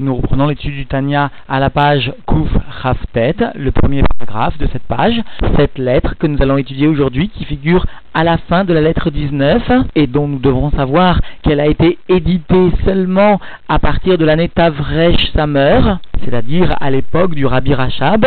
Nous 0.00 0.16
reprenons 0.16 0.48
l'étude 0.48 0.72
du 0.72 0.86
Tanya 0.86 1.30
à 1.46 1.60
la 1.60 1.68
page 1.68 2.10
Kouf 2.24 2.48
Raftet, 2.80 3.36
le 3.54 3.70
premier 3.70 4.02
paragraphe 4.18 4.56
de 4.56 4.66
cette 4.72 4.84
page. 4.84 5.20
Cette 5.58 5.76
lettre 5.76 6.14
que 6.18 6.26
nous 6.26 6.40
allons 6.40 6.56
étudier 6.56 6.86
aujourd'hui 6.86 7.28
qui 7.28 7.44
figure 7.44 7.84
à 8.14 8.24
la 8.24 8.38
fin 8.38 8.64
de 8.64 8.72
la 8.72 8.80
lettre 8.80 9.10
19 9.10 9.70
et 9.96 10.06
dont 10.06 10.26
nous 10.26 10.38
devrons 10.38 10.70
savoir 10.70 11.20
qu'elle 11.42 11.60
a 11.60 11.66
été 11.66 11.98
éditée 12.08 12.70
seulement 12.86 13.38
à 13.68 13.78
partir 13.78 14.16
de 14.16 14.24
l'année 14.24 14.48
Tavresh 14.48 15.32
Samer, 15.34 15.82
c'est-à-dire 16.24 16.74
à, 16.80 16.90
l'époque 16.90 17.34
du 17.34 17.44
Rabbi 17.44 17.74
Rachab. 17.74 18.24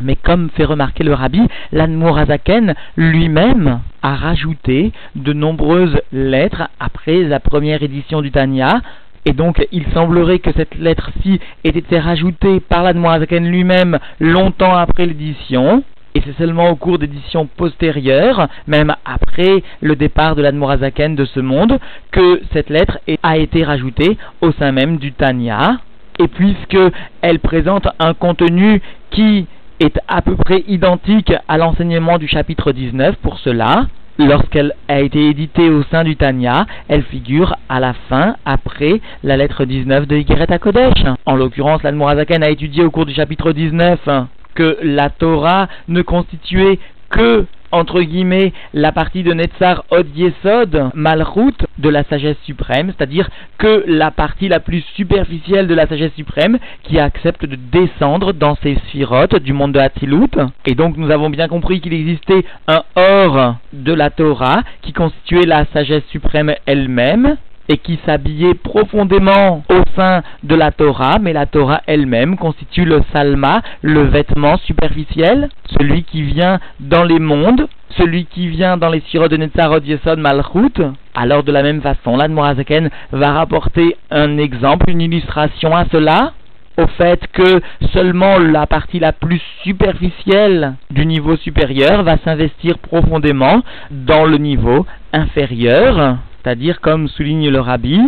Mais 0.00 0.14
comme 0.14 0.50
fait 0.50 0.64
remarquer 0.64 1.04
le 1.04 1.14
rabbi, 1.14 1.40
l'Anmorazaken 1.72 2.74
lui-même 2.96 3.80
a 4.02 4.14
rajouté 4.14 4.92
de 5.16 5.32
nombreuses 5.32 5.98
lettres 6.12 6.68
après 6.78 7.22
la 7.22 7.40
première 7.40 7.82
édition 7.82 8.20
du 8.20 8.30
Tanya 8.30 8.82
et 9.26 9.32
donc, 9.32 9.66
il 9.72 9.84
semblerait 9.92 10.38
que 10.38 10.52
cette 10.56 10.76
lettre-ci 10.76 11.40
ait 11.64 11.70
été 11.70 11.98
rajoutée 11.98 12.60
par 12.60 12.84
l'Admorazaken 12.84 13.44
lui-même 13.44 13.98
longtemps 14.20 14.76
après 14.76 15.04
l'édition. 15.04 15.82
Et 16.14 16.22
c'est 16.24 16.38
seulement 16.38 16.70
au 16.70 16.76
cours 16.76 17.00
d'éditions 17.00 17.46
postérieures, 17.46 18.46
même 18.68 18.94
après 19.04 19.64
le 19.80 19.96
départ 19.96 20.36
de 20.36 20.42
l'Admorazaken 20.42 21.16
de 21.16 21.24
ce 21.24 21.40
monde, 21.40 21.78
que 22.12 22.40
cette 22.52 22.70
lettre 22.70 23.00
a 23.24 23.36
été 23.36 23.64
rajoutée 23.64 24.16
au 24.40 24.52
sein 24.52 24.70
même 24.70 24.98
du 24.98 25.12
Tanya. 25.12 25.78
Et 26.20 26.28
puisque 26.28 26.78
elle 27.20 27.40
présente 27.40 27.88
un 27.98 28.14
contenu 28.14 28.80
qui 29.10 29.48
est 29.80 29.98
à 30.06 30.22
peu 30.22 30.36
près 30.36 30.62
identique 30.68 31.32
à 31.48 31.58
l'enseignement 31.58 32.18
du 32.18 32.28
chapitre 32.28 32.70
19 32.70 33.16
pour 33.16 33.40
cela, 33.40 33.86
lorsqu'elle 34.18 34.72
a 34.88 35.00
été 35.00 35.28
éditée 35.28 35.68
au 35.68 35.82
sein 35.84 36.04
du 36.04 36.16
Tanya, 36.16 36.66
elle 36.88 37.02
figure 37.02 37.56
à 37.68 37.80
la 37.80 37.94
fin, 38.08 38.36
après 38.44 39.00
la 39.22 39.36
lettre 39.36 39.64
19 39.64 40.06
de 40.06 40.16
Yigeret 40.16 40.58
Kodesh. 40.58 41.04
En 41.26 41.36
l'occurrence, 41.36 41.82
l'Admorazaken 41.82 42.42
a 42.42 42.50
étudié 42.50 42.84
au 42.84 42.90
cours 42.90 43.06
du 43.06 43.14
chapitre 43.14 43.52
19 43.52 44.08
que 44.54 44.78
la 44.82 45.10
Torah 45.10 45.68
ne 45.88 46.02
constituait 46.02 46.78
que 47.10 47.46
entre 47.76 48.02
guillemets, 48.02 48.52
la 48.74 48.92
partie 48.92 49.22
de 49.22 49.32
Netzar 49.32 49.84
Od 49.90 50.06
Yesod, 50.16 50.90
Malchut, 50.94 51.66
de 51.78 51.88
la 51.88 52.04
sagesse 52.04 52.36
suprême, 52.44 52.92
c'est-à-dire 52.96 53.28
que 53.58 53.84
la 53.86 54.10
partie 54.10 54.48
la 54.48 54.60
plus 54.60 54.82
superficielle 54.94 55.66
de 55.66 55.74
la 55.74 55.86
sagesse 55.86 56.14
suprême, 56.14 56.58
qui 56.84 56.98
accepte 56.98 57.44
de 57.44 57.56
descendre 57.56 58.32
dans 58.32 58.56
ces 58.62 58.76
sphirotes 58.86 59.36
du 59.36 59.52
monde 59.52 59.72
de 59.72 59.78
Hatzilut. 59.78 60.36
Et 60.66 60.74
donc 60.74 60.96
nous 60.96 61.10
avons 61.10 61.30
bien 61.30 61.48
compris 61.48 61.80
qu'il 61.80 61.92
existait 61.92 62.44
un 62.66 62.82
or 62.96 63.56
de 63.72 63.92
la 63.92 64.10
Torah 64.10 64.62
qui 64.82 64.92
constituait 64.92 65.46
la 65.46 65.66
sagesse 65.72 66.04
suprême 66.10 66.54
elle-même, 66.66 67.36
et 67.68 67.78
qui 67.78 67.98
s'habillait 68.06 68.54
profondément 68.54 69.64
au 69.68 69.82
sein 69.96 70.22
de 70.42 70.54
la 70.54 70.70
Torah, 70.70 71.18
mais 71.20 71.32
la 71.32 71.46
Torah 71.46 71.80
elle-même 71.86 72.36
constitue 72.36 72.84
le 72.84 73.02
salma, 73.12 73.62
le 73.82 74.02
vêtement 74.02 74.56
superficiel, 74.58 75.48
celui 75.78 76.04
qui 76.04 76.22
vient 76.22 76.60
dans 76.80 77.04
les 77.04 77.18
mondes, 77.18 77.66
celui 77.90 78.26
qui 78.26 78.48
vient 78.48 78.76
dans 78.76 78.88
les 78.88 79.02
sirops 79.08 79.30
de 79.30 79.36
Netzarot 79.36 79.80
Yesod 79.80 80.18
Malchut. 80.18 80.82
Alors 81.14 81.42
de 81.42 81.52
la 81.52 81.62
même 81.62 81.80
façon, 81.80 82.16
l'Admorazaken 82.16 82.90
va 83.12 83.32
rapporter 83.32 83.96
un 84.10 84.38
exemple, 84.38 84.90
une 84.90 85.00
illustration 85.00 85.74
à 85.74 85.86
cela, 85.90 86.32
au 86.78 86.86
fait 86.86 87.26
que 87.32 87.60
seulement 87.92 88.38
la 88.38 88.66
partie 88.66 88.98
la 88.98 89.12
plus 89.12 89.40
superficielle 89.62 90.74
du 90.90 91.06
niveau 91.06 91.36
supérieur 91.36 92.02
va 92.02 92.18
s'investir 92.18 92.78
profondément 92.78 93.62
dans 93.90 94.26
le 94.26 94.36
niveau 94.36 94.84
inférieur 95.12 96.18
c'est-à-dire 96.46 96.80
comme 96.80 97.08
souligne 97.08 97.50
le 97.50 97.58
rabbi, 97.58 98.00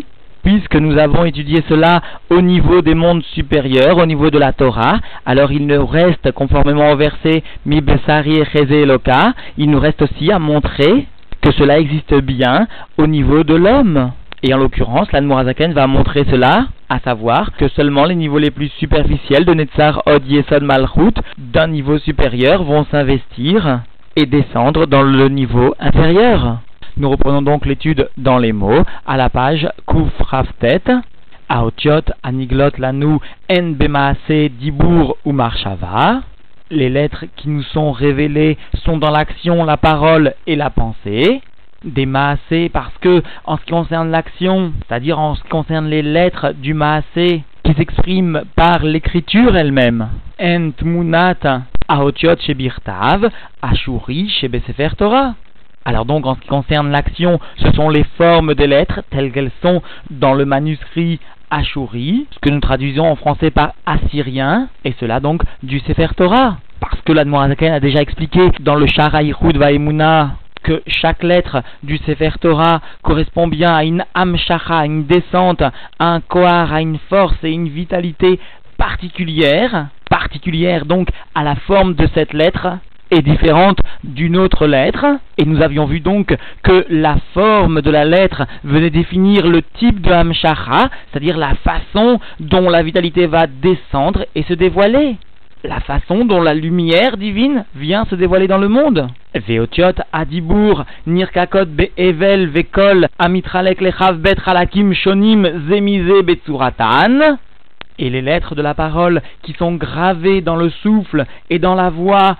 puisque 0.45 0.77
nous 0.77 0.97
avons 0.97 1.25
étudié 1.25 1.65
cela 1.69 2.01
au 2.31 2.41
niveau 2.41 2.83
des 2.83 2.95
mondes 2.95 3.25
supérieurs, 3.35 3.99
au 3.99 4.07
niveau 4.07 4.31
de 4.31 4.39
la 4.39 4.53
Torah, 4.53 5.01
alors 5.27 5.51
il 5.51 5.67
nous 5.67 5.85
reste, 5.85 6.31
conformément 6.31 6.93
au 6.93 6.97
verset 6.97 7.43
Mi 7.67 7.81
Besari 7.81 8.41
Eloka, 8.55 9.33
il 9.57 9.69
nous 9.69 9.81
reste 9.81 10.03
aussi 10.03 10.31
à 10.31 10.39
montrer 10.39 11.09
que 11.41 11.51
cela 11.51 11.81
existe 11.81 12.15
bien 12.23 12.69
au 12.97 13.09
niveau 13.09 13.43
de 13.43 13.57
l'homme. 13.57 14.13
Et 14.45 14.55
en 14.55 14.59
l'occurrence, 14.59 15.11
l'Anmorazaken 15.11 15.73
va 15.73 15.89
montrer 15.89 16.25
cela, 16.31 16.67
à 16.89 17.01
savoir 17.01 17.57
que 17.57 17.67
seulement 17.67 18.05
les 18.05 18.15
niveaux 18.15 18.39
les 18.39 18.53
plus 18.53 18.71
superficiels 18.79 19.47
de 19.47 19.53
Netzar 19.53 20.05
Od 20.07 20.25
Yesod 20.25 20.63
Malchut 20.63 21.15
d'un 21.39 21.67
niveau 21.67 21.99
supérieur 21.99 22.63
vont 22.63 22.87
s'investir 22.93 23.81
et 24.15 24.27
descendre 24.27 24.87
dans 24.87 25.03
le 25.03 25.29
niveau 25.29 25.75
inférieur. 25.81 26.59
Nous 26.99 27.11
reprenons 27.11 27.43
donc 27.43 27.65
l'étude 27.65 28.11
dans 28.17 28.39
les 28.39 28.53
mots 28.53 28.83
à 29.07 29.17
la 29.17 29.31
page 29.31 29.69
Kufraftet. 29.87 30.83
Aotiot, 31.49 32.03
Aniglot, 32.25 32.73
Lanou, 32.77 33.21
En 33.49 33.63
Bemaase, 33.71 34.51
Dibour 34.59 35.17
ou 35.25 35.31
Marshava. 35.31 36.23
Les 36.73 36.89
lettres 36.89 37.27
qui 37.37 37.51
nous 37.51 37.63
sont 37.63 37.93
révélées 37.93 38.59
sont 38.85 38.99
dans 38.99 39.11
l'action, 39.11 39.65
la 39.65 39.77
parole 39.77 40.35
et 40.49 40.57
la 40.57 40.71
pensée. 40.71 41.41
Des 41.85 42.05
maasé 42.05 42.69
parce 42.69 42.99
que, 43.01 43.23
en 43.45 43.57
ce 43.59 43.63
qui 43.63 43.71
concerne 43.71 44.11
l'action, 44.11 44.73
c'est-à-dire 44.79 45.21
en 45.21 45.37
ce 45.37 45.43
qui 45.45 45.49
concerne 45.51 45.87
les 45.87 46.03
lettres 46.03 46.53
du 46.53 46.75
maasé 46.75 47.45
qui 47.63 47.75
s'expriment 47.75 48.43
par 48.57 48.83
l'écriture 48.83 49.57
elle-même, 49.57 50.09
Ent 50.41 50.73
Munat, 50.83 51.63
Aotiot 51.87 52.39
Shebirtav, 52.41 53.31
Ashuri 53.63 54.29
Shebesefer 54.29 54.97
Torah. 54.99 55.35
Alors 55.89 56.05
donc 56.05 56.27
en 56.27 56.35
ce 56.35 56.41
qui 56.41 56.49
concerne 56.49 56.91
l'action, 56.91 57.41
ce 57.57 57.73
sont 57.73 57.89
les 57.89 58.05
formes 58.19 58.55
des 58.55 58.67
lettres 58.67 59.01
telles 59.09 59.33
qu'elles 59.33 59.51
sont 59.63 59.81
dans 60.11 60.35
le 60.35 60.45
manuscrit 60.45 61.19
Ashuri, 61.51 62.27
ce 62.31 62.39
que 62.41 62.51
nous 62.51 62.61
traduisons 62.61 63.07
en 63.07 63.17
français 63.17 63.51
par 63.51 63.73
assyrien, 63.87 64.69
et 64.85 64.95
cela 65.01 65.19
donc 65.19 65.43
du 65.63 65.81
Sefer 65.81 66.09
Torah. 66.15 66.59
Parce 66.79 67.01
que 67.07 67.13
l'Admorazaken 67.15 67.73
a 67.73 67.81
déjà 67.81 68.03
expliqué 68.03 68.51
dans 68.61 68.75
le 68.75 68.87
Sharaïchud 68.87 69.57
Vaimuna 69.57 70.33
que 70.63 70.83
chaque 70.87 71.23
lettre 71.23 71.63
du 71.83 71.97
Sefer 71.97 72.33
Torah 72.39 72.83
correspond 73.01 73.49
bien 73.49 73.71
à 73.75 73.85
une 73.85 74.05
amshacha, 74.13 74.85
une 74.85 75.07
descente, 75.07 75.63
un 75.99 76.21
kohar, 76.21 76.71
à 76.71 76.83
une 76.83 76.99
force 77.09 77.43
et 77.43 77.51
une 77.51 77.71
vitalité 77.71 78.39
particulière, 78.77 79.87
particulière 80.11 80.85
donc 80.85 81.09
à 81.35 81.45
la 81.45 81.55
forme 81.55 81.95
de 81.95 82.07
cette 82.15 82.35
lettre, 82.35 82.77
est 83.11 83.23
différente 83.23 83.79
d'une 84.05 84.37
autre 84.37 84.67
lettre, 84.67 85.07
et 85.37 85.45
nous 85.45 85.63
avions 85.63 85.87
vu 85.87 86.01
donc 86.01 86.37
que 86.63 86.87
la 86.91 87.17
forme 87.35 87.81
de 87.81 87.91
la 87.91 88.05
lettre 88.05 88.47
venait 88.65 88.91
définir 88.91 89.47
le 89.47 89.63
type 89.63 90.01
de 90.01 90.13
Hamshacha, 90.13 90.91
c'est-à-dire 91.11 91.37
la 91.37 91.55
façon 91.57 92.21
dont 92.41 92.69
la 92.69 92.83
vitalité 92.83 93.27
va 93.27 93.47
descendre 93.47 94.27
et 94.35 94.43
se 94.45 94.55
dévoiler. 94.55 95.17
La 95.65 95.81
façon 95.81 96.25
dont 96.25 96.41
la 96.41 96.55
lumière 96.55 97.17
divine 97.17 97.65
vient 97.75 98.05
se 98.05 98.15
dévoiler 98.15 98.47
dans 98.47 98.59
le 98.59 98.69
monde. 98.69 99.09
Veotiot 99.35 100.01
Adibur 100.13 100.85
Nirkakot 101.07 101.67
Be'evel 101.67 102.47
Vekol 102.47 103.09
Amitralek 103.19 103.81
Lechav 103.81 104.19
Bet 104.19 104.37
Halakim 104.47 104.93
Shonim 104.93 105.69
Zemize 105.69 106.23
Betsuratan 106.23 107.39
et 107.99 108.11
les 108.11 108.23
lettres 108.23 108.55
de 108.55 108.63
la 108.63 108.75
parole 108.75 109.21
qui 109.43 109.53
sont 109.55 109.75
gravées 109.75 110.41
dans 110.41 110.55
le 110.55 110.71
souffle 110.71 111.25
et 111.51 111.59
dans 111.59 111.75
la 111.75 111.91
voix 111.91 112.37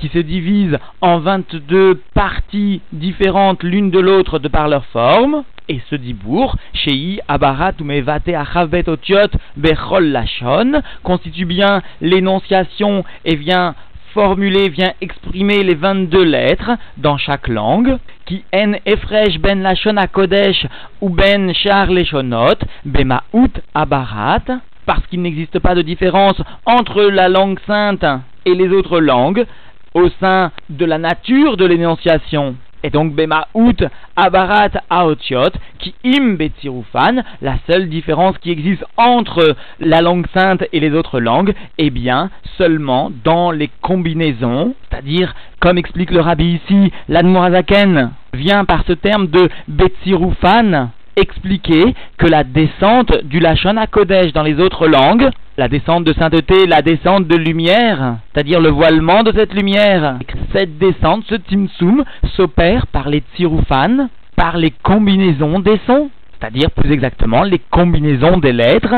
qui 0.00 0.08
se 0.08 0.18
divisent 0.18 0.78
en 1.00 1.18
22 1.18 2.00
parties 2.14 2.80
différentes 2.92 3.62
l'une 3.62 3.90
de 3.90 4.00
l'autre 4.00 4.38
de 4.38 4.48
par 4.48 4.68
leur 4.68 4.84
forme, 4.86 5.44
et 5.68 5.80
ce 5.88 5.94
dibour, 5.94 6.56
Shei 6.72 7.20
Abarat 7.28 7.74
ou 7.80 7.84
Mevate 7.84 8.28
Achavet 8.28 8.88
Otiot 8.88 9.30
Bechol 9.56 10.06
Lachon, 10.06 10.82
constitue 11.04 11.44
bien 11.44 11.82
l'énonciation 12.00 13.04
et 13.24 13.36
vient 13.36 13.74
formuler, 14.12 14.68
vient 14.68 14.92
exprimer 15.00 15.62
les 15.62 15.76
22 15.76 16.24
lettres 16.24 16.72
dans 16.96 17.16
chaque 17.18 17.46
langue, 17.46 17.98
qui 18.26 18.42
en 18.52 18.72
efresh 18.84 19.38
ben 19.38 19.62
lachon 19.62 19.94
kodesh 20.12 20.66
ou 21.00 21.10
ben 21.10 21.54
char 21.54 21.86
leshonot, 21.86 22.58
bemaout 22.84 23.52
abarat, 23.74 24.42
parce 24.86 25.06
qu'il 25.06 25.22
n'existe 25.22 25.60
pas 25.60 25.76
de 25.76 25.82
différence 25.82 26.40
entre 26.66 27.02
la 27.02 27.28
langue 27.28 27.60
sainte 27.66 28.04
et 28.44 28.54
les 28.54 28.70
autres 28.70 28.98
langues, 28.98 29.46
au 29.94 30.08
sein 30.20 30.52
de 30.68 30.84
la 30.84 30.98
nature 30.98 31.56
de 31.56 31.64
l'énonciation. 31.64 32.56
Et 32.82 32.90
donc 32.90 33.14
Bemaout 33.14 33.76
Abarat 34.16 34.70
Aotiot, 34.88 35.50
qui 35.78 35.94
im 36.04 36.34
Betsirufan, 36.36 37.22
la 37.42 37.56
seule 37.68 37.88
différence 37.88 38.38
qui 38.38 38.50
existe 38.50 38.84
entre 38.96 39.54
la 39.80 40.00
langue 40.00 40.26
sainte 40.34 40.64
et 40.72 40.80
les 40.80 40.92
autres 40.92 41.20
langues, 41.20 41.54
est 41.78 41.90
bien 41.90 42.30
seulement 42.56 43.10
dans 43.24 43.50
les 43.50 43.70
combinaisons, 43.82 44.74
c'est-à-dire, 44.88 45.34
comme 45.60 45.78
explique 45.78 46.10
le 46.10 46.20
rabbi 46.20 46.60
ici, 46.62 46.90
l'Admorazaken 47.08 48.12
vient 48.32 48.64
par 48.64 48.84
ce 48.86 48.92
terme 48.92 49.26
de 49.26 49.50
Betsirufan, 49.68 50.90
expliquer 51.16 51.94
que 52.18 52.26
la 52.26 52.44
descente 52.44 53.24
du 53.24 53.40
Lachon 53.40 53.76
Kodesh 53.90 54.32
dans 54.32 54.42
les 54.42 54.60
autres 54.60 54.86
langues, 54.86 55.28
la 55.56 55.68
descente 55.68 56.04
de 56.04 56.12
sainteté, 56.12 56.66
la 56.66 56.82
descente 56.82 57.26
de 57.26 57.36
lumière, 57.36 58.16
c'est-à-dire 58.32 58.60
le 58.60 58.70
voilement 58.70 59.22
de 59.22 59.32
cette 59.32 59.52
lumière, 59.54 60.18
cette 60.54 60.78
descente, 60.78 61.24
ce 61.28 61.34
timsum, 61.34 62.04
s'opère 62.36 62.86
par 62.86 63.08
les 63.08 63.22
tsiroufan, 63.36 64.08
par 64.36 64.56
les 64.56 64.70
combinaisons 64.70 65.58
des 65.58 65.78
sons, 65.86 66.10
c'est-à-dire 66.38 66.70
plus 66.70 66.92
exactement 66.92 67.42
les 67.42 67.60
combinaisons 67.70 68.38
des 68.38 68.52
lettres 68.52 68.94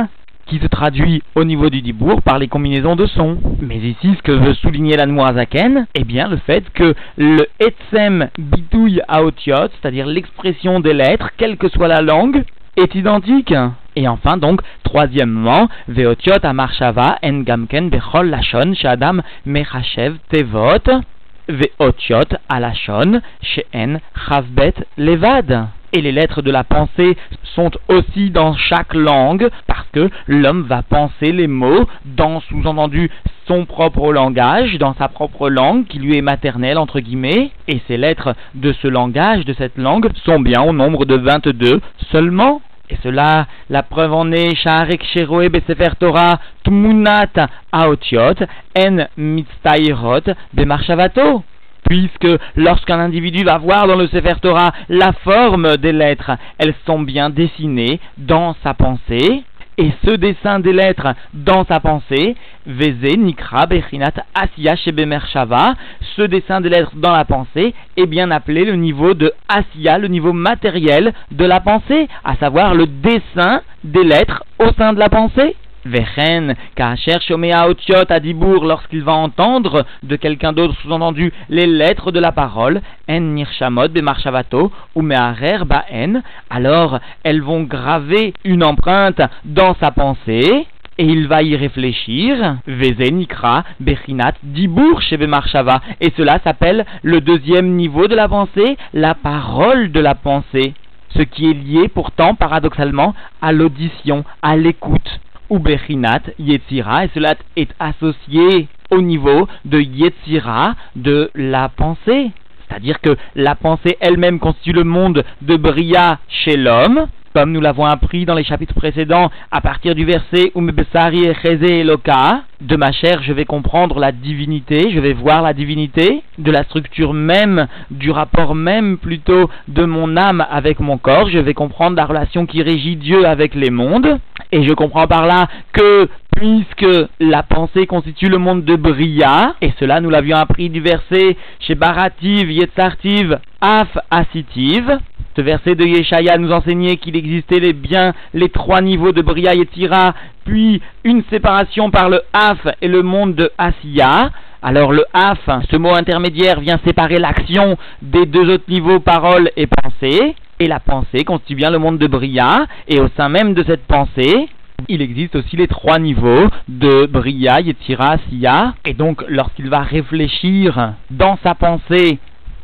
qui 0.52 0.58
se 0.58 0.66
traduit 0.66 1.22
au 1.34 1.44
niveau 1.44 1.70
du 1.70 1.80
dibour 1.80 2.20
par 2.20 2.38
les 2.38 2.46
combinaisons 2.46 2.94
de 2.94 3.06
sons. 3.06 3.38
Mais 3.62 3.78
ici, 3.78 4.14
ce 4.18 4.22
que 4.22 4.32
veut 4.32 4.52
souligner 4.52 4.98
l'Anmoazaken, 4.98 5.86
eh 5.94 6.04
bien 6.04 6.28
le 6.28 6.36
fait 6.36 6.62
que 6.74 6.94
le 7.16 7.46
etsem 7.58 8.28
bitouille 8.38 9.00
aotiot, 9.08 9.70
c'est-à-dire 9.80 10.04
l'expression 10.04 10.80
des 10.80 10.92
lettres, 10.92 11.30
quelle 11.38 11.56
que 11.56 11.70
soit 11.70 11.88
la 11.88 12.02
langue, 12.02 12.44
est 12.76 12.94
identique. 12.94 13.54
Et 13.96 14.06
enfin, 14.08 14.36
donc, 14.36 14.60
troisièmement, 14.84 15.68
Veotiot 15.88 16.42
Amarshava 16.42 17.16
En 17.22 17.40
Gamken 17.40 17.88
Bechol 17.88 18.28
Lashon 18.28 18.74
Shadam 18.74 19.22
Mechachev 19.46 20.16
Tevot 20.30 21.00
Veotiot 21.48 22.36
Alashon 22.50 23.22
Sheen 23.40 24.00
Chavbet 24.28 24.74
Levad. 24.98 25.68
Et 25.94 26.00
les 26.00 26.12
lettres 26.12 26.40
de 26.40 26.50
la 26.50 26.64
pensée 26.64 27.16
sont 27.54 27.70
aussi 27.88 28.30
dans 28.30 28.54
chaque 28.56 28.94
langue 28.94 29.48
parce 29.66 29.86
que 29.92 30.08
l'homme 30.26 30.62
va 30.62 30.82
penser 30.82 31.32
les 31.32 31.46
mots 31.46 31.86
dans 32.04 32.40
sous-entendu 32.40 33.10
son 33.46 33.66
propre 33.66 34.12
langage, 34.12 34.78
dans 34.78 34.94
sa 34.94 35.08
propre 35.08 35.50
langue 35.50 35.86
qui 35.86 35.98
lui 35.98 36.16
est 36.16 36.22
maternelle 36.22 36.78
entre 36.78 37.00
guillemets. 37.00 37.50
Et 37.68 37.80
ces 37.88 37.98
lettres 37.98 38.34
de 38.54 38.72
ce 38.72 38.88
langage, 38.88 39.44
de 39.44 39.52
cette 39.52 39.76
langue, 39.76 40.08
sont 40.24 40.40
bien 40.40 40.62
au 40.62 40.72
nombre 40.72 41.04
de 41.04 41.16
22 41.16 41.80
seulement. 42.10 42.62
Et 42.88 42.96
cela, 43.02 43.46
la 43.70 43.82
preuve 43.82 44.12
en 44.12 44.32
est, 44.32 44.54
Sha'arek 44.54 45.02
Sheroe 45.04 45.48
Besefer 45.48 45.94
Torah 45.98 46.40
Tmunat 46.64 47.48
Aotiot 47.72 48.34
En 48.78 49.06
Mitztairot 49.16 50.34
Bemarshavato 50.52 51.42
puisque 51.88 52.28
lorsqu'un 52.56 52.98
individu 52.98 53.44
va 53.44 53.58
voir 53.58 53.86
dans 53.86 53.96
le 53.96 54.06
Sefer 54.08 54.40
Torah 54.40 54.72
la 54.88 55.12
forme 55.24 55.76
des 55.76 55.92
lettres, 55.92 56.32
elles 56.58 56.74
sont 56.86 57.00
bien 57.00 57.30
dessinées 57.30 58.00
dans 58.18 58.54
sa 58.62 58.74
pensée, 58.74 59.44
et 59.78 59.90
ce 60.04 60.10
dessin 60.10 60.60
des 60.60 60.72
lettres 60.72 61.14
dans 61.32 61.64
sa 61.64 61.80
pensée, 61.80 62.36
Veze, 62.66 63.16
Nikra, 63.16 63.66
Bechinat, 63.66 64.12
Asiya, 64.34 64.76
Shava, 64.76 65.74
ce 66.14 66.22
dessin 66.22 66.60
des 66.60 66.68
lettres 66.68 66.92
dans 66.94 67.12
la 67.12 67.24
pensée 67.24 67.74
est 67.96 68.06
bien 68.06 68.30
appelé 68.30 68.64
le 68.64 68.76
niveau 68.76 69.14
de 69.14 69.32
Asiya, 69.48 69.98
le 69.98 70.08
niveau 70.08 70.32
matériel 70.32 71.12
de 71.30 71.44
la 71.44 71.60
pensée, 71.60 72.08
à 72.22 72.36
savoir 72.36 72.74
le 72.74 72.86
dessin 72.86 73.62
des 73.82 74.04
lettres 74.04 74.44
au 74.58 74.72
sein 74.74 74.92
de 74.92 74.98
la 74.98 75.08
pensée. 75.08 75.56
Vechen, 75.84 76.54
Kacher 76.74 77.20
Shomea 77.20 77.68
Otiot 77.68 78.10
Adibour, 78.10 78.64
lorsqu'il 78.64 79.02
va 79.02 79.12
entendre 79.12 79.84
de 80.02 80.16
quelqu'un 80.16 80.52
d'autre, 80.52 80.74
sous-entendu 80.82 81.32
les 81.48 81.66
lettres 81.66 82.12
de 82.12 82.20
la 82.20 82.32
parole, 82.32 82.80
En 83.08 83.20
Nirshamot 83.20 83.88
Bemarshavato, 83.88 84.70
ou 84.94 85.02
Mearer 85.02 85.64
Baen, 85.64 86.22
alors 86.50 86.98
elles 87.24 87.42
vont 87.42 87.62
graver 87.62 88.34
une 88.44 88.64
empreinte 88.64 89.20
dans 89.44 89.74
sa 89.80 89.90
pensée, 89.90 90.66
et 90.98 91.04
il 91.04 91.26
va 91.26 91.42
y 91.42 91.56
réfléchir, 91.56 92.58
Veze 92.66 93.10
Nikra, 93.10 93.64
Bechinat, 93.80 94.34
Dibour 94.42 95.00
chez 95.02 95.16
Bemarshava, 95.16 95.80
et 96.00 96.12
cela 96.16 96.38
s'appelle 96.44 96.84
le 97.02 97.20
deuxième 97.20 97.76
niveau 97.76 98.08
de 98.08 98.14
la 98.14 98.28
pensée, 98.28 98.76
la 98.92 99.14
parole 99.14 99.90
de 99.90 100.00
la 100.00 100.14
pensée, 100.14 100.74
ce 101.16 101.22
qui 101.22 101.50
est 101.50 101.54
lié 101.54 101.88
pourtant 101.88 102.34
paradoxalement 102.34 103.14
à 103.40 103.52
l'audition, 103.52 104.24
à 104.42 104.56
l'écoute 104.56 105.20
ou 105.50 105.58
Bechinat 105.58 106.22
Yetzira, 106.38 107.04
et 107.04 107.10
cela 107.14 107.34
est 107.56 107.70
associé 107.78 108.68
au 108.90 109.00
niveau 109.00 109.48
de 109.64 109.80
Yetzira, 109.80 110.74
de 110.96 111.30
la 111.34 111.68
pensée. 111.68 112.30
C'est-à-dire 112.68 113.00
que 113.00 113.16
la 113.34 113.54
pensée 113.54 113.96
elle-même 114.00 114.38
constitue 114.38 114.72
le 114.72 114.84
monde 114.84 115.24
de 115.42 115.56
Bria 115.56 116.18
chez 116.28 116.56
l'homme, 116.56 117.06
comme 117.34 117.52
nous 117.52 117.60
l'avons 117.60 117.84
appris 117.84 118.24
dans 118.24 118.34
les 118.34 118.44
chapitres 118.44 118.74
précédents, 118.74 119.30
à 119.50 119.60
partir 119.60 119.94
du 119.94 120.04
verset 120.04 120.52
Umebesari 120.54 121.24
et 121.24 121.80
Eloka, 121.80 122.42
de 122.60 122.76
ma 122.76 122.92
chair 122.92 123.22
je 123.22 123.32
vais 123.32 123.44
comprendre 123.44 123.98
la 123.98 124.12
divinité, 124.12 124.90
je 124.92 125.00
vais 125.00 125.12
voir 125.12 125.42
la 125.42 125.52
divinité, 125.52 126.22
de 126.38 126.50
la 126.50 126.64
structure 126.64 127.12
même, 127.12 127.66
du 127.90 128.10
rapport 128.10 128.54
même 128.54 128.98
plutôt 128.98 129.50
de 129.68 129.84
mon 129.84 130.16
âme 130.16 130.44
avec 130.50 130.80
mon 130.80 130.98
corps, 130.98 131.28
je 131.28 131.38
vais 131.38 131.54
comprendre 131.54 131.96
la 131.96 132.04
relation 132.04 132.46
qui 132.46 132.62
régit 132.62 132.96
Dieu 132.96 133.26
avec 133.26 133.54
les 133.54 133.70
mondes, 133.70 134.18
et 134.52 134.62
je 134.66 134.72
comprends 134.74 135.06
par 135.06 135.26
là 135.26 135.48
que 135.72 136.08
puisque 136.36 137.08
la 137.20 137.42
pensée 137.42 137.86
constitue 137.86 138.28
le 138.28 138.38
monde 138.38 138.64
de 138.64 138.76
Bria, 138.76 139.54
et 139.60 139.72
cela 139.78 140.00
nous 140.00 140.10
l'avions 140.10 140.36
appris 140.36 140.70
du 140.70 140.80
verset 140.80 141.36
chez 141.60 141.74
Barativ, 141.74 142.50
Yetzartiv, 142.50 143.38
Af, 143.60 143.96
Asitiv, 144.10 144.98
ce 145.36 145.40
verset 145.40 145.74
de 145.74 145.84
Yeshaya 145.84 146.36
nous 146.38 146.52
enseignait 146.52 146.96
qu'il 146.96 147.16
existait 147.16 147.58
les 147.58 147.72
bien 147.72 148.12
les 148.34 148.50
trois 148.50 148.80
niveaux 148.80 149.12
de 149.12 149.22
Bria 149.22 149.54
et 149.54 149.66
Tira, 149.66 150.14
puis 150.44 150.82
une 151.04 151.22
séparation 151.30 151.90
par 151.90 152.10
le 152.10 152.20
Af 152.32 152.58
et 152.82 152.88
le 152.88 153.02
monde 153.02 153.34
de 153.34 153.50
Asiya. 153.56 154.30
Alors 154.62 154.92
le 154.92 155.04
Af, 155.14 155.38
ce 155.70 155.76
mot 155.76 155.94
intermédiaire, 155.94 156.60
vient 156.60 156.78
séparer 156.86 157.18
l'action 157.18 157.76
des 158.02 158.26
deux 158.26 158.48
autres 158.52 158.68
niveaux, 158.68 159.00
parole 159.00 159.50
et 159.56 159.66
pensée. 159.66 160.34
Et 160.60 160.68
la 160.68 160.80
pensée 160.80 161.24
constitue 161.24 161.56
bien 161.56 161.70
le 161.70 161.78
monde 161.78 161.98
de 161.98 162.06
Bria, 162.06 162.66
et 162.86 163.00
au 163.00 163.08
sein 163.16 163.28
même 163.28 163.54
de 163.54 163.64
cette 163.64 163.84
pensée, 163.86 164.48
il 164.88 165.02
existe 165.02 165.34
aussi 165.34 165.56
les 165.56 165.66
trois 165.66 165.98
niveaux 165.98 166.48
de 166.68 167.06
Bria, 167.06 167.60
Yetzira, 167.60 168.12
Asiya. 168.12 168.74
Et 168.84 168.94
donc, 168.94 169.24
lorsqu'il 169.28 169.68
va 169.68 169.80
réfléchir 169.80 170.92
dans 171.10 171.38
sa 171.42 171.54
pensée 171.54 172.18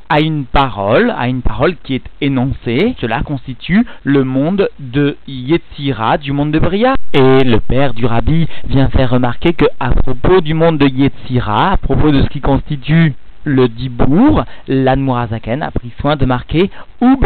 à 0.08 0.20
une 0.20 0.44
parole, 0.44 1.12
à 1.16 1.28
une 1.28 1.42
parole 1.42 1.76
qui 1.82 1.94
est 1.94 2.04
énoncée. 2.20 2.94
Cela 3.00 3.22
constitue 3.22 3.86
le 4.04 4.24
monde 4.24 4.68
de 4.78 5.16
Yetzira, 5.26 6.18
du 6.18 6.32
monde 6.32 6.52
de 6.52 6.58
Bria. 6.58 6.94
Et 7.12 7.44
le 7.44 7.60
père 7.60 7.94
du 7.94 8.06
rabbi 8.06 8.46
vient 8.68 8.88
faire 8.88 9.10
remarquer 9.10 9.52
que 9.52 9.66
à 9.80 9.90
propos 9.90 10.40
du 10.40 10.54
monde 10.54 10.78
de 10.78 10.86
Yetzira, 10.86 11.72
à 11.72 11.76
propos 11.76 12.10
de 12.10 12.22
ce 12.22 12.28
qui 12.28 12.40
constitue 12.40 13.14
le 13.48 13.68
Dibour, 13.68 14.44
l'Anmurazaken 14.68 15.62
a 15.62 15.70
pris 15.70 15.90
soin 16.00 16.16
de 16.16 16.26
marquer 16.26 16.70
ou 17.00 17.16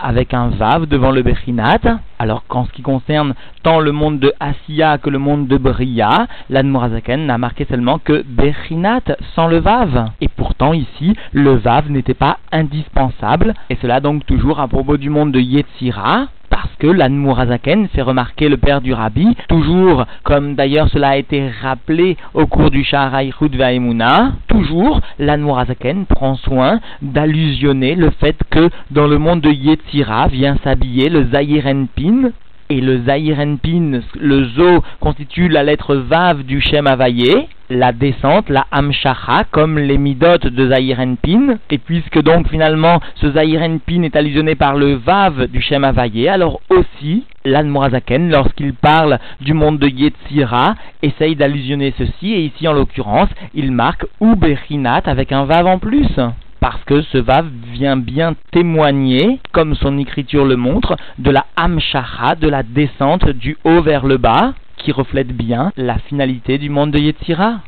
avec 0.00 0.34
un 0.34 0.48
Vav 0.48 0.86
devant 0.86 1.10
le 1.10 1.22
Bechinat. 1.22 2.00
Alors 2.18 2.44
qu'en 2.46 2.64
ce 2.66 2.72
qui 2.72 2.82
concerne 2.82 3.34
tant 3.62 3.80
le 3.80 3.92
monde 3.92 4.18
de 4.18 4.32
Asiya 4.40 4.98
que 4.98 5.08
le 5.08 5.18
monde 5.18 5.46
de 5.46 5.56
Bria, 5.56 6.26
l'Anmurazaken 6.50 7.26
n'a 7.26 7.38
marqué 7.38 7.64
seulement 7.68 7.98
que 7.98 8.24
Bechinat 8.26 9.16
sans 9.34 9.46
le 9.46 9.58
Vav. 9.58 10.10
Et 10.20 10.28
pourtant 10.28 10.72
ici, 10.72 11.14
le 11.32 11.54
Vav 11.54 11.90
n'était 11.90 12.14
pas 12.14 12.38
indispensable. 12.52 13.54
Et 13.70 13.76
cela 13.80 14.00
donc 14.00 14.26
toujours 14.26 14.60
à 14.60 14.68
propos 14.68 14.96
du 14.96 15.10
monde 15.10 15.32
de 15.32 15.40
Yetzira 15.40 16.26
parce 16.50 16.74
que 16.78 16.86
l'Anmurazaken 16.86 17.88
fait 17.88 18.02
remarquer 18.02 18.48
le 18.48 18.56
père 18.56 18.80
du 18.80 18.92
rabbi, 18.92 19.36
toujours 19.48 20.06
comme 20.22 20.54
d'ailleurs 20.54 20.88
cela 20.88 21.10
a 21.10 21.16
été 21.16 21.50
rappelé 21.62 22.16
au 22.34 22.46
cours 22.46 22.70
du 22.70 22.84
Shaharai 22.84 23.32
Vaimuna, 23.40 24.32
toujours 24.46 25.00
l'Anmurazaken 25.18 26.06
prend 26.06 26.36
soin 26.36 26.80
d'allusionner 27.02 27.94
le 27.94 28.10
fait 28.10 28.36
que 28.50 28.70
dans 28.90 29.06
le 29.06 29.18
monde 29.18 29.40
de 29.40 29.50
Yetzira 29.50 30.28
vient 30.28 30.56
s'habiller 30.62 31.08
le 31.08 31.26
Zayirenpin, 31.30 32.30
et 32.70 32.80
le 32.80 33.02
Zayirenpin, 33.04 34.00
le 34.18 34.44
Zo, 34.44 34.82
constitue 35.00 35.48
la 35.48 35.62
lettre 35.62 35.94
Vav 35.94 36.42
du 36.42 36.60
Shem 36.60 36.86
Havayé, 36.86 37.48
la 37.70 37.92
descente, 37.92 38.48
la 38.48 38.66
Hamshacha, 38.70 39.44
comme 39.50 39.78
les 39.78 39.98
Midot 39.98 40.38
de 40.38 40.68
Zayirenpin. 40.68 41.58
Et 41.70 41.78
puisque 41.78 42.20
donc 42.22 42.48
finalement 42.48 43.00
ce 43.16 43.30
Zayirenpin 43.30 44.02
est 44.02 44.16
allusionné 44.16 44.54
par 44.54 44.74
le 44.74 44.94
Vav 44.94 45.46
du 45.46 45.60
Shem 45.60 45.84
Havayé, 45.84 46.28
alors 46.28 46.60
aussi 46.70 47.24
l'Anmorazaken, 47.44 48.30
lorsqu'il 48.30 48.74
parle 48.74 49.18
du 49.40 49.54
monde 49.54 49.78
de 49.78 49.88
Yetzira, 49.88 50.74
essaye 51.02 51.36
d'allusionner 51.36 51.94
ceci, 51.96 52.32
et 52.32 52.44
ici 52.44 52.68
en 52.68 52.72
l'occurrence, 52.72 53.30
il 53.54 53.72
marque 53.72 54.06
Uberinat 54.20 55.02
avec 55.06 55.32
un 55.32 55.44
Vav 55.44 55.66
en 55.66 55.78
plus 55.78 56.08
parce 56.60 56.82
que 56.84 57.02
ce 57.02 57.18
Vav 57.18 57.46
vient 57.72 57.96
bien 57.96 58.34
témoigner, 58.50 59.40
comme 59.52 59.74
son 59.74 59.98
écriture 59.98 60.44
le 60.44 60.56
montre, 60.56 60.96
de 61.18 61.30
la 61.30 61.46
Hamshacha, 61.56 62.34
de 62.34 62.48
la 62.48 62.62
descente 62.62 63.28
du 63.28 63.56
haut 63.64 63.82
vers 63.82 64.06
le 64.06 64.16
bas, 64.16 64.54
qui 64.76 64.92
reflète 64.92 65.36
bien 65.36 65.72
la 65.76 65.98
finalité 65.98 66.58
du 66.58 66.70
monde 66.70 66.92
de 66.92 66.98
Yetzira. 66.98 67.60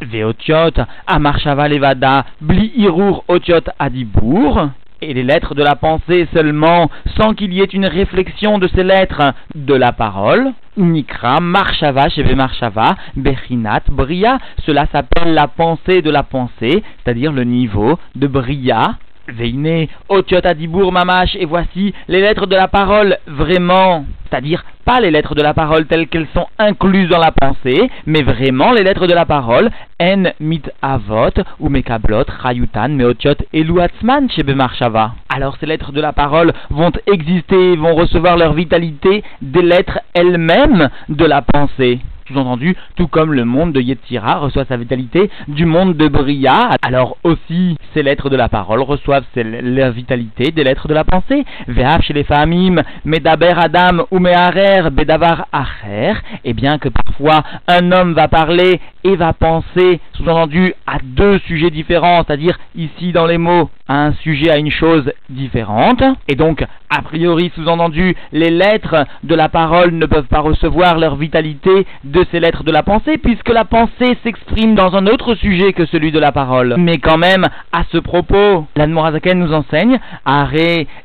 Veotiot, 0.00 0.82
Amarshava 1.06 1.68
Levada, 1.68 2.24
Bli 2.40 2.88
Otiot 3.28 3.64
Adibour, 3.78 4.70
et 5.00 5.14
les 5.14 5.22
lettres 5.22 5.54
de 5.54 5.62
la 5.62 5.76
pensée 5.76 6.28
seulement, 6.32 6.90
sans 7.16 7.34
qu'il 7.34 7.52
y 7.52 7.60
ait 7.60 7.64
une 7.64 7.86
réflexion 7.86 8.58
de 8.58 8.68
ces 8.68 8.82
lettres 8.82 9.32
de 9.54 9.74
la 9.74 9.92
parole. 9.92 10.52
Nikra, 10.76 11.40
Marshava, 11.40 12.08
Sheve 12.08 12.34
Marshava, 12.34 12.94
Bechinat, 13.16 13.82
Bria. 13.90 14.38
Cela 14.64 14.86
s'appelle 14.92 15.34
la 15.34 15.48
pensée 15.48 16.02
de 16.02 16.10
la 16.10 16.22
pensée, 16.22 16.82
c'est-à-dire 17.04 17.32
le 17.32 17.44
niveau 17.44 17.98
de 18.14 18.26
Bria, 18.26 18.96
Veine, 19.28 19.88
Otiot 20.08 20.44
Adibour 20.44 20.92
Mamash, 20.92 21.36
et 21.36 21.44
voici 21.44 21.94
les 22.08 22.20
lettres 22.20 22.46
de 22.46 22.56
la 22.56 22.68
parole 22.68 23.16
vraiment, 23.26 24.04
c'est-à-dire 24.28 24.64
pas 24.84 25.00
les 25.00 25.10
lettres 25.10 25.34
de 25.34 25.42
la 25.42 25.54
parole 25.54 25.86
telles 25.86 26.08
qu'elles 26.08 26.28
sont 26.32 26.46
incluses 26.58 27.08
dans 27.08 27.18
la 27.18 27.30
pensée, 27.30 27.90
mais 28.06 28.22
vraiment 28.22 28.72
les 28.72 28.82
lettres 28.82 29.06
de 29.06 29.12
la 29.12 29.26
parole, 29.26 29.70
En 30.00 30.24
mit 30.40 30.62
avot, 30.80 31.34
ou 31.60 31.68
mekablot, 31.68 32.24
rayutan, 32.42 32.88
meotiot, 32.88 33.34
et 33.52 33.64
luatzman 33.64 34.30
chez 34.30 34.44
Bemarshava. 34.44 35.12
Alors 35.28 35.56
ces 35.58 35.66
lettres 35.66 35.92
de 35.92 36.00
la 36.00 36.12
parole 36.12 36.52
vont 36.70 36.92
exister, 37.06 37.76
vont 37.76 37.94
recevoir 37.94 38.36
leur 38.36 38.54
vitalité 38.54 39.22
des 39.42 39.62
lettres 39.62 39.98
elles-mêmes 40.14 40.88
de 41.08 41.24
la 41.24 41.42
pensée 41.42 42.00
sous-entendu, 42.28 42.76
tout 42.96 43.08
comme 43.08 43.32
le 43.32 43.44
monde 43.44 43.72
de 43.72 43.80
Yetzira 43.80 44.38
reçoit 44.38 44.64
sa 44.66 44.76
vitalité 44.76 45.30
du 45.48 45.64
monde 45.64 45.96
de 45.96 46.08
Bria, 46.08 46.70
alors 46.82 47.16
aussi 47.24 47.76
ces 47.94 48.02
lettres 48.02 48.30
de 48.30 48.36
la 48.36 48.48
parole 48.48 48.82
reçoivent 48.82 49.24
la 49.34 49.90
vitalité 49.90 50.52
des 50.52 50.64
lettres 50.64 50.88
de 50.88 50.94
la 50.94 51.04
pensée. 51.04 51.44
Ve'af 51.66 52.02
chez 52.02 52.12
les 52.12 52.24
famim, 52.24 52.82
Medaber 53.04 53.54
Adam 53.56 54.04
ou 54.10 54.18
Bedavar 54.18 55.46
Acher, 55.52 56.14
et 56.44 56.52
bien 56.52 56.78
que 56.78 56.88
parfois 56.88 57.42
un 57.66 57.92
homme 57.92 58.12
va 58.12 58.28
parler 58.28 58.80
et 59.04 59.16
va 59.16 59.32
penser, 59.32 60.00
sous-entendu, 60.14 60.74
à 60.86 60.98
deux 61.02 61.38
sujets 61.40 61.70
différents, 61.70 62.24
c'est-à-dire 62.26 62.58
ici 62.74 63.12
dans 63.12 63.26
les 63.26 63.38
mots, 63.38 63.70
à 63.86 64.04
un 64.04 64.12
sujet, 64.12 64.50
à 64.50 64.58
une 64.58 64.70
chose 64.70 65.10
différente, 65.30 66.02
et 66.28 66.34
donc, 66.34 66.64
a 66.90 67.02
priori, 67.02 67.50
sous-entendu, 67.54 68.14
les 68.32 68.50
lettres 68.50 69.06
de 69.24 69.34
la 69.34 69.48
parole 69.48 69.92
ne 69.92 70.06
peuvent 70.06 70.26
pas 70.26 70.40
recevoir 70.40 70.98
leur 70.98 71.16
vitalité 71.16 71.86
de 72.04 72.17
ces 72.30 72.40
lettres 72.40 72.64
de 72.64 72.72
la 72.72 72.82
pensée, 72.82 73.18
puisque 73.18 73.48
la 73.48 73.64
pensée 73.64 74.16
s'exprime 74.22 74.74
dans 74.74 74.94
un 74.94 75.06
autre 75.06 75.34
sujet 75.34 75.72
que 75.72 75.86
celui 75.86 76.12
de 76.12 76.18
la 76.18 76.32
parole. 76.32 76.76
Mais 76.78 76.98
quand 76.98 77.18
même, 77.18 77.46
à 77.72 77.82
ce 77.90 77.98
propos, 77.98 78.66
l'Admorazaken 78.76 79.38
nous 79.38 79.52
enseigne, 79.52 79.98
Are 80.24 80.52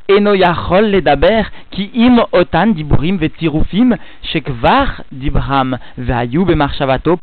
enoyachol 0.10 0.89
ledaber, 0.91 1.50
ki 1.74 1.89
im 2.05 2.20
otan 2.32 2.74
diburim 2.77 3.17
vetirufim, 3.17 3.96
shekvar 4.32 5.03
dibram, 5.12 5.77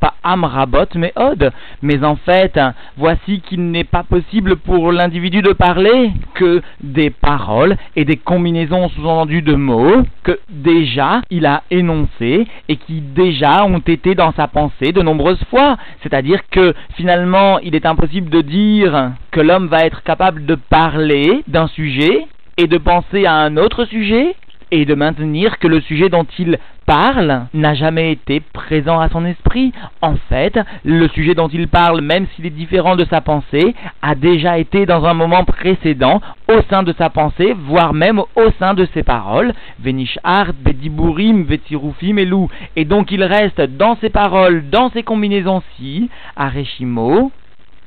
pa 0.00 0.14
amrabot 0.22 0.94
meod. 0.94 1.52
Mais 1.82 2.04
en 2.04 2.16
fait, 2.16 2.58
voici 2.96 3.40
qu'il 3.40 3.70
n'est 3.70 3.84
pas 3.84 4.02
possible 4.02 4.56
pour 4.56 4.92
l'individu 4.92 5.42
de 5.42 5.52
parler 5.52 6.12
que 6.34 6.62
des 6.82 7.10
paroles 7.10 7.76
et 7.96 8.04
des 8.04 8.16
combinaisons 8.16 8.88
sous-entendues 8.90 9.42
de 9.42 9.54
mots 9.54 10.02
que 10.22 10.38
déjà 10.48 11.22
il 11.30 11.46
a 11.46 11.62
énoncés 11.70 12.46
et 12.68 12.76
qui 12.76 13.00
déjà 13.00 13.64
ont 13.64 13.79
été 13.86 14.14
dans 14.14 14.32
sa 14.32 14.48
pensée 14.48 14.92
de 14.92 15.02
nombreuses 15.02 15.42
fois. 15.50 15.76
C'est-à-dire 16.02 16.40
que 16.50 16.74
finalement, 16.96 17.58
il 17.60 17.74
est 17.74 17.86
impossible 17.86 18.30
de 18.30 18.40
dire 18.40 19.12
que 19.30 19.40
l'homme 19.40 19.68
va 19.68 19.84
être 19.84 20.02
capable 20.02 20.46
de 20.46 20.54
parler 20.54 21.42
d'un 21.48 21.66
sujet 21.68 22.26
et 22.56 22.66
de 22.66 22.78
penser 22.78 23.26
à 23.26 23.34
un 23.34 23.56
autre 23.56 23.84
sujet 23.84 24.34
et 24.70 24.84
de 24.84 24.94
maintenir 24.94 25.58
que 25.58 25.68
le 25.68 25.80
sujet 25.80 26.08
dont 26.08 26.26
il 26.38 26.58
parle 26.86 27.46
n'a 27.54 27.74
jamais 27.74 28.12
été 28.12 28.40
présent 28.40 28.98
à 28.98 29.08
son 29.08 29.24
esprit. 29.24 29.72
En 30.02 30.16
fait, 30.28 30.58
le 30.84 31.08
sujet 31.08 31.34
dont 31.34 31.48
il 31.48 31.68
parle, 31.68 32.00
même 32.00 32.26
s'il 32.34 32.46
est 32.46 32.50
différent 32.50 32.96
de 32.96 33.04
sa 33.04 33.20
pensée, 33.20 33.74
a 34.02 34.14
déjà 34.14 34.58
été 34.58 34.86
dans 34.86 35.04
un 35.04 35.14
moment 35.14 35.44
précédent 35.44 36.20
au 36.48 36.60
sein 36.68 36.82
de 36.82 36.92
sa 36.98 37.10
pensée, 37.10 37.54
voire 37.56 37.94
même 37.94 38.18
au 38.18 38.50
sein 38.58 38.74
de 38.74 38.86
ses 38.92 39.02
paroles. 39.02 39.52
Venishart, 39.78 40.52
Bediburim, 40.64 41.44
Vetirufim 41.44 42.18
Elou. 42.18 42.48
Et 42.76 42.84
donc 42.84 43.12
il 43.12 43.22
reste 43.22 43.60
dans 43.60 43.96
ses 44.00 44.10
paroles, 44.10 44.68
dans 44.70 44.90
ses 44.90 45.02
combinaisons-ci, 45.02 46.10
Areshimo, 46.36 47.30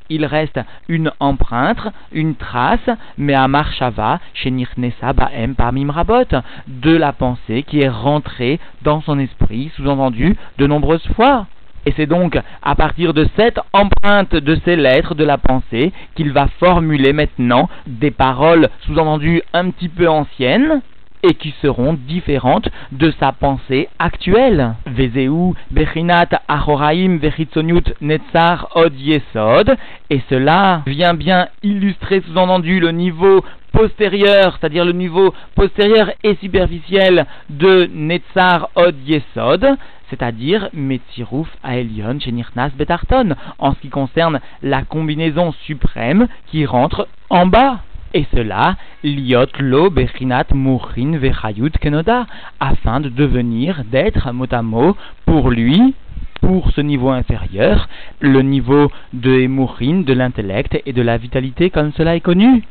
il 0.09 0.25
reste 0.25 0.59
une 0.87 1.11
empreinte, 1.19 1.87
une 2.11 2.35
trace, 2.35 2.89
mais 3.17 3.33
à 3.33 3.47
Marshava, 3.47 4.19
chez 4.33 4.51
Nirnesa 4.51 5.13
Baem 5.13 5.55
parmi 5.55 5.85
Mrabot, 5.85 6.25
de 6.67 6.95
la 6.95 7.13
pensée 7.13 7.63
qui 7.63 7.81
est 7.81 7.89
rentrée 7.89 8.59
dans 8.81 9.01
son 9.01 9.19
esprit, 9.19 9.71
sous-entendu, 9.75 10.35
de 10.57 10.67
nombreuses 10.67 11.07
fois. 11.15 11.47
Et 11.85 11.93
c'est 11.97 12.05
donc 12.05 12.39
à 12.61 12.75
partir 12.75 13.13
de 13.13 13.27
cette 13.35 13.59
empreinte 13.73 14.35
de 14.35 14.57
ces 14.63 14.75
lettres 14.75 15.15
de 15.15 15.25
la 15.25 15.37
pensée 15.37 15.91
qu'il 16.15 16.31
va 16.31 16.47
formuler 16.59 17.11
maintenant 17.11 17.69
des 17.87 18.11
paroles 18.11 18.69
sous-entendues 18.85 19.41
un 19.53 19.69
petit 19.69 19.89
peu 19.89 20.07
anciennes, 20.07 20.81
et 21.23 21.33
qui 21.33 21.53
seront 21.61 21.93
différentes 21.93 22.69
de 22.91 23.11
sa 23.19 23.31
pensée 23.31 23.87
actuelle. 23.97 24.75
Vezeu, 24.85 25.53
Bechinat, 25.71 26.29
Ahoraim, 26.47 27.17
Vechitzoniut, 27.17 27.93
Netzar, 28.01 28.67
Od 28.75 28.93
Yesod, 28.99 29.75
et 30.09 30.21
cela 30.29 30.83
vient 30.85 31.13
bien 31.13 31.47
illustrer 31.63 32.21
sous-entendu 32.21 32.79
le 32.79 32.91
niveau 32.91 33.43
postérieur, 33.71 34.57
c'est-à-dire 34.59 34.85
le 34.85 34.91
niveau 34.91 35.33
postérieur 35.55 36.11
et 36.23 36.35
superficiel 36.35 37.25
de 37.49 37.89
Netzar 37.93 38.69
Od 38.75 38.95
Yesod, 39.05 39.77
c'est-à-dire 40.09 40.69
Metziruf 40.73 41.47
Aelion 41.63 42.19
Chenirnas 42.19 42.69
Betarton, 42.77 43.35
en 43.57 43.73
ce 43.73 43.79
qui 43.79 43.89
concerne 43.89 44.39
la 44.61 44.83
combinaison 44.83 45.53
suprême 45.65 46.27
qui 46.47 46.65
rentre 46.65 47.07
en 47.29 47.47
bas. 47.47 47.79
Et 48.15 48.25
cela, 48.35 48.75
liot 49.03 49.59
lo 49.59 49.89
bechinat 49.89 50.53
murin 50.53 51.17
vechayut 51.17 51.71
kenoda, 51.81 52.27
afin 52.59 52.99
de 52.99 53.09
devenir, 53.09 53.83
d'être 53.85 54.31
mot 54.31 54.45
à 54.51 54.61
mot, 54.61 54.95
pour 55.25 55.49
lui, 55.49 55.95
pour 56.41 56.71
ce 56.71 56.81
niveau 56.81 57.09
inférieur, 57.09 57.87
le 58.19 58.41
niveau 58.41 58.91
de 59.13 59.47
Mourin, 59.47 60.01
de 60.01 60.13
l'intellect 60.13 60.77
et 60.85 60.91
de 60.91 61.01
la 61.01 61.17
vitalité 61.17 61.69
comme 61.69 61.93
cela 61.93 62.15
est 62.15 62.19
connu. 62.19 62.63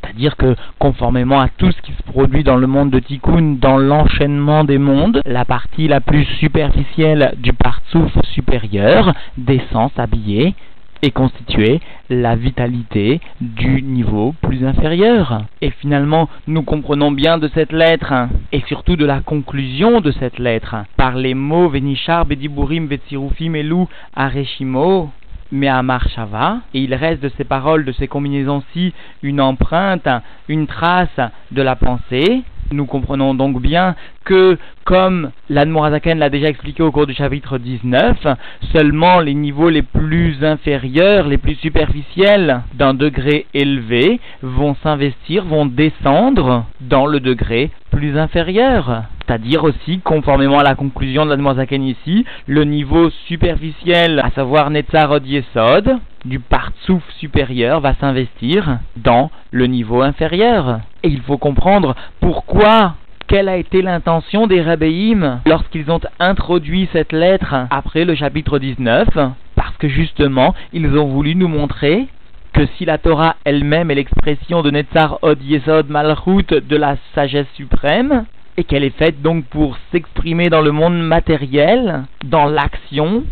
C'est-à-dire 0.00 0.36
que, 0.36 0.56
conformément 0.78 1.38
à 1.38 1.48
tout 1.48 1.70
ce 1.70 1.82
qui 1.82 1.92
se 1.92 2.02
produit 2.04 2.42
dans 2.42 2.56
le 2.56 2.66
monde 2.66 2.90
de 2.90 2.98
Tikkun, 2.98 3.56
dans 3.60 3.76
l'enchaînement 3.76 4.64
des 4.64 4.78
mondes, 4.78 5.20
la 5.26 5.44
partie 5.44 5.88
la 5.88 6.00
plus 6.00 6.24
superficielle 6.40 7.34
du 7.36 7.52
partsouf 7.52 8.10
supérieur 8.32 9.12
descend 9.36 9.90
s'habiller 9.94 10.54
est 11.02 11.10
constituée 11.10 11.80
la 12.10 12.36
vitalité 12.36 13.20
du 13.40 13.82
niveau 13.82 14.34
plus 14.42 14.64
inférieur. 14.64 15.44
Et 15.60 15.70
finalement, 15.70 16.28
nous 16.46 16.62
comprenons 16.62 17.12
bien 17.12 17.38
de 17.38 17.48
cette 17.54 17.72
lettre, 17.72 18.12
et 18.52 18.62
surtout 18.66 18.96
de 18.96 19.04
la 19.04 19.20
conclusion 19.20 20.00
de 20.00 20.10
cette 20.12 20.38
lettre, 20.38 20.76
par 20.96 21.14
les 21.16 21.34
mots 21.34 21.68
Venishar, 21.68 22.26
Bediburim, 22.26 22.86
Vetsirufim, 22.86 23.54
Elou, 23.54 23.88
Areshimo, 24.14 25.10
Mehamar 25.50 26.08
Shava, 26.10 26.58
et 26.74 26.80
il 26.80 26.94
reste 26.94 27.22
de 27.22 27.30
ces 27.36 27.44
paroles, 27.44 27.84
de 27.84 27.92
ces 27.92 28.08
combinaisons-ci, 28.08 28.92
une 29.22 29.40
empreinte, 29.40 30.08
une 30.48 30.66
trace 30.66 31.20
de 31.52 31.62
la 31.62 31.76
pensée, 31.76 32.42
nous 32.72 32.86
comprenons 32.86 33.34
donc 33.34 33.60
bien 33.60 33.94
que, 34.24 34.58
comme 34.84 35.30
l'Admorazaken 35.48 36.18
l'a 36.18 36.30
déjà 36.30 36.48
expliqué 36.48 36.82
au 36.82 36.92
cours 36.92 37.06
du 37.06 37.14
chapitre 37.14 37.58
19, 37.58 38.26
seulement 38.72 39.20
les 39.20 39.34
niveaux 39.34 39.70
les 39.70 39.82
plus 39.82 40.44
inférieurs, 40.44 41.26
les 41.28 41.38
plus 41.38 41.54
superficiels 41.56 42.62
d'un 42.74 42.94
degré 42.94 43.46
élevé 43.54 44.20
vont 44.42 44.76
s'investir, 44.82 45.44
vont 45.44 45.66
descendre 45.66 46.64
dans 46.80 47.06
le 47.06 47.20
degré 47.20 47.70
plus 47.90 48.18
inférieur. 48.18 49.04
C'est-à-dire 49.28 49.62
aussi, 49.62 50.00
conformément 50.00 50.58
à 50.58 50.62
la 50.62 50.74
conclusion 50.74 51.26
de 51.26 51.30
l'Admorazaken 51.30 51.82
ici, 51.82 52.24
le 52.46 52.64
niveau 52.64 53.10
superficiel, 53.26 54.22
à 54.24 54.30
savoir 54.30 54.70
Netzarod 54.70 55.26
Yesod, 55.26 55.98
du 56.24 56.40
partsouf 56.40 57.02
supérieur 57.18 57.80
va 57.80 57.94
s'investir 58.00 58.78
dans 58.96 59.30
le 59.50 59.66
niveau 59.66 60.00
inférieur. 60.00 60.80
Et 61.02 61.08
il 61.08 61.20
faut 61.20 61.36
comprendre 61.36 61.94
pourquoi 62.20 62.94
quelle 63.26 63.50
a 63.50 63.58
été 63.58 63.82
l'intention 63.82 64.46
des 64.46 64.62
rabbéim 64.62 65.40
lorsqu'ils 65.44 65.90
ont 65.90 66.00
introduit 66.18 66.88
cette 66.94 67.12
lettre 67.12 67.54
après 67.68 68.06
le 68.06 68.14
chapitre 68.14 68.58
19 68.58 69.08
Parce 69.56 69.76
que 69.76 69.88
justement, 69.88 70.54
ils 70.72 70.96
ont 70.96 71.08
voulu 71.08 71.34
nous 71.34 71.48
montrer 71.48 72.08
que 72.54 72.64
si 72.78 72.86
la 72.86 72.96
Torah 72.96 73.36
elle-même 73.44 73.90
est 73.90 73.96
l'expression 73.96 74.62
de 74.62 74.70
Netzar 74.70 75.18
Od 75.20 75.38
Yesod 75.42 75.90
Malchut 75.90 76.46
de 76.48 76.76
la 76.76 76.96
sagesse 77.14 77.46
suprême, 77.54 78.24
et 78.58 78.64
qu'elle 78.64 78.82
est 78.82 78.98
faite 78.98 79.22
donc 79.22 79.44
pour 79.44 79.78
s'exprimer 79.92 80.50
dans 80.50 80.60
le 80.60 80.72
monde 80.72 80.98
matériel, 80.98 82.02
dans 82.24 82.46
l'action, 82.46 83.22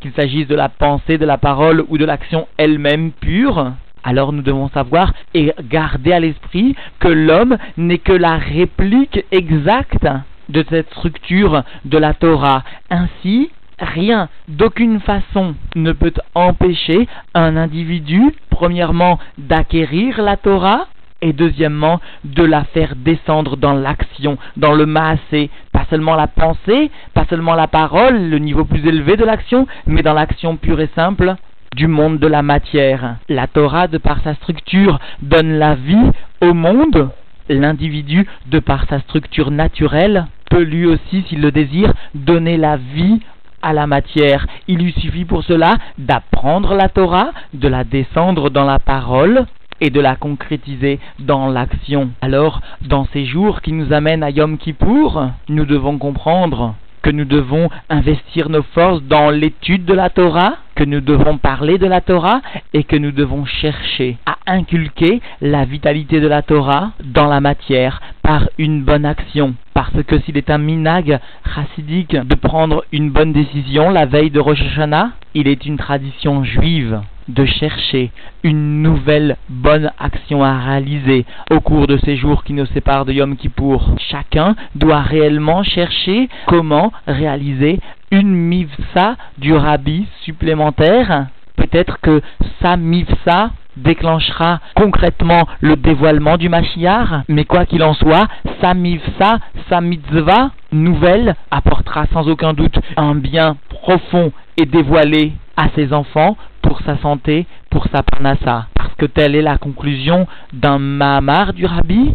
qu'il 0.00 0.12
s'agisse 0.12 0.46
de 0.46 0.54
la 0.54 0.68
pensée, 0.68 1.16
de 1.16 1.24
la 1.24 1.38
parole 1.38 1.84
ou 1.88 1.96
de 1.96 2.04
l'action 2.04 2.46
elle-même 2.58 3.10
pure, 3.12 3.72
alors 4.04 4.34
nous 4.34 4.42
devons 4.42 4.68
savoir 4.68 5.14
et 5.32 5.54
garder 5.70 6.12
à 6.12 6.20
l'esprit 6.20 6.76
que 7.00 7.08
l'homme 7.08 7.56
n'est 7.78 7.98
que 7.98 8.12
la 8.12 8.36
réplique 8.36 9.24
exacte 9.32 10.06
de 10.50 10.62
cette 10.68 10.90
structure 10.90 11.64
de 11.86 11.96
la 11.96 12.12
Torah. 12.12 12.62
Ainsi, 12.90 13.50
rien, 13.78 14.28
d'aucune 14.48 15.00
façon, 15.00 15.54
ne 15.76 15.92
peut 15.92 16.12
empêcher 16.34 17.08
un 17.32 17.56
individu, 17.56 18.34
premièrement, 18.50 19.18
d'acquérir 19.38 20.20
la 20.20 20.36
Torah, 20.36 20.88
et 21.24 21.32
deuxièmement 21.32 22.00
de 22.24 22.44
la 22.44 22.64
faire 22.64 22.94
descendre 22.96 23.56
dans 23.56 23.72
l'action, 23.72 24.36
dans 24.58 24.74
le 24.74 24.84
maasé, 24.84 25.50
pas 25.72 25.86
seulement 25.88 26.16
la 26.16 26.26
pensée, 26.26 26.90
pas 27.14 27.24
seulement 27.30 27.54
la 27.54 27.66
parole, 27.66 28.28
le 28.28 28.38
niveau 28.38 28.66
plus 28.66 28.86
élevé 28.86 29.16
de 29.16 29.24
l'action, 29.24 29.66
mais 29.86 30.02
dans 30.02 30.12
l'action 30.12 30.56
pure 30.56 30.80
et 30.80 30.90
simple 30.94 31.34
du 31.74 31.86
monde 31.86 32.18
de 32.18 32.26
la 32.26 32.42
matière. 32.42 33.16
La 33.30 33.46
Torah, 33.46 33.88
de 33.88 33.98
par 33.98 34.22
sa 34.22 34.34
structure, 34.34 35.00
donne 35.22 35.58
la 35.58 35.74
vie 35.74 36.10
au 36.42 36.52
monde. 36.52 37.08
L'individu, 37.48 38.26
de 38.46 38.58
par 38.58 38.86
sa 38.88 39.00
structure 39.00 39.50
naturelle, 39.50 40.26
peut 40.50 40.62
lui 40.62 40.86
aussi, 40.86 41.24
s'il 41.26 41.40
le 41.40 41.50
désire, 41.50 41.94
donner 42.14 42.58
la 42.58 42.76
vie 42.76 43.20
à 43.62 43.72
la 43.72 43.86
matière. 43.86 44.46
Il 44.68 44.78
lui 44.78 44.92
suffit 44.92 45.24
pour 45.24 45.42
cela 45.42 45.78
d'apprendre 45.96 46.74
la 46.74 46.90
Torah, 46.90 47.30
de 47.54 47.66
la 47.66 47.82
descendre 47.82 48.50
dans 48.50 48.64
la 48.64 48.78
parole 48.78 49.46
et 49.84 49.90
de 49.90 50.00
la 50.00 50.16
concrétiser 50.16 50.98
dans 51.18 51.46
l'action. 51.48 52.08
Alors, 52.22 52.62
dans 52.88 53.06
ces 53.12 53.26
jours 53.26 53.60
qui 53.60 53.72
nous 53.72 53.92
amènent 53.92 54.22
à 54.22 54.30
Yom 54.30 54.56
Kippour, 54.56 55.28
nous 55.50 55.66
devons 55.66 55.98
comprendre 55.98 56.74
que 57.02 57.10
nous 57.10 57.26
devons 57.26 57.68
investir 57.90 58.48
nos 58.48 58.62
forces 58.62 59.02
dans 59.02 59.28
l'étude 59.28 59.84
de 59.84 59.92
la 59.92 60.08
Torah, 60.08 60.54
que 60.74 60.84
nous 60.84 61.02
devons 61.02 61.36
parler 61.36 61.76
de 61.76 61.86
la 61.86 62.00
Torah 62.00 62.40
et 62.72 62.82
que 62.82 62.96
nous 62.96 63.12
devons 63.12 63.44
chercher 63.44 64.16
à 64.24 64.38
inculquer 64.46 65.20
la 65.42 65.66
vitalité 65.66 66.18
de 66.18 66.28
la 66.28 66.40
Torah 66.40 66.92
dans 67.04 67.26
la 67.26 67.42
matière 67.42 68.00
par 68.22 68.48
une 68.56 68.84
bonne 68.84 69.04
action. 69.04 69.54
Parce 69.74 70.02
que 70.06 70.18
s'il 70.20 70.38
est 70.38 70.48
un 70.48 70.56
minag 70.56 71.20
chassidique 71.54 72.16
de 72.16 72.34
prendre 72.36 72.84
une 72.90 73.10
bonne 73.10 73.34
décision 73.34 73.90
la 73.90 74.06
veille 74.06 74.30
de 74.30 74.40
Rosh 74.40 74.62
Hashanah, 74.62 75.10
il 75.34 75.46
est 75.46 75.66
une 75.66 75.76
tradition 75.76 76.42
juive 76.42 77.02
de 77.28 77.44
chercher 77.44 78.10
une 78.42 78.82
nouvelle 78.82 79.36
bonne 79.48 79.90
action 79.98 80.42
à 80.44 80.58
réaliser 80.58 81.24
au 81.50 81.60
cours 81.60 81.86
de 81.86 81.96
ces 81.98 82.16
jours 82.16 82.44
qui 82.44 82.52
nous 82.52 82.66
séparent 82.66 83.04
de 83.04 83.12
Yom 83.12 83.36
Kippour. 83.36 83.94
Chacun 84.10 84.54
doit 84.74 85.00
réellement 85.00 85.62
chercher 85.62 86.28
comment 86.46 86.92
réaliser 87.06 87.80
une 88.10 88.34
mivsa 88.34 89.16
du 89.38 89.54
rabbi 89.54 90.06
supplémentaire. 90.22 91.26
Peut-être 91.56 92.00
que 92.00 92.20
sa 92.60 92.76
mivsa 92.76 93.50
déclenchera 93.76 94.60
concrètement 94.76 95.46
le 95.60 95.76
dévoilement 95.76 96.36
du 96.36 96.48
Mashiach, 96.48 97.24
mais 97.28 97.44
quoi 97.44 97.66
qu'il 97.66 97.82
en 97.82 97.94
soit, 97.94 98.28
sa 98.60 98.74
mivsa, 98.74 99.38
sa 99.68 99.80
mitzvah 99.80 100.50
nouvelle 100.72 101.34
apportera 101.50 102.06
sans 102.12 102.28
aucun 102.28 102.52
doute 102.52 102.78
un 102.96 103.14
bien 103.14 103.56
profond 103.68 104.32
et 104.56 104.66
dévoilé 104.66 105.32
à 105.56 105.68
ses 105.74 105.92
enfants 105.92 106.36
pour 106.64 106.80
sa 106.80 106.96
santé, 106.98 107.46
pour 107.70 107.86
sa 107.92 108.02
parnassa. 108.02 108.66
Parce 108.74 108.94
que 108.94 109.06
telle 109.06 109.36
est 109.36 109.42
la 109.42 109.58
conclusion 109.58 110.26
d'un 110.52 110.78
Mahamar 110.78 111.52
du 111.52 111.66
Rabbi. 111.66 112.14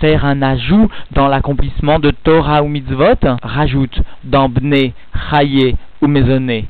Faire 0.00 0.24
un 0.24 0.40
ajout 0.40 0.88
dans 1.10 1.28
l'accomplissement 1.28 1.98
de 1.98 2.10
Torah 2.10 2.62
ou 2.62 2.68
mitzvot, 2.68 3.20
rajoute 3.42 4.00
dans 4.24 4.48
Bne, 4.48 4.92
Chaye 5.30 5.76
ou 6.00 6.06
Maisonné. 6.06 6.66